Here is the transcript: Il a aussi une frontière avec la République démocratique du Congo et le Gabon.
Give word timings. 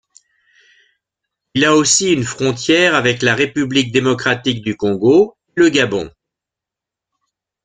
Il 1.53 1.63
a 1.63 1.75
aussi 1.75 2.11
une 2.11 2.23
frontière 2.23 2.95
avec 2.95 3.21
la 3.21 3.35
République 3.35 3.91
démocratique 3.91 4.63
du 4.63 4.75
Congo 4.75 5.37
et 5.55 5.59
le 5.59 5.69
Gabon. 5.69 6.09